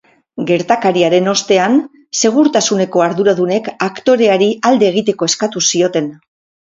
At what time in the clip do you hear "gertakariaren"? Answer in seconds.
0.51-1.27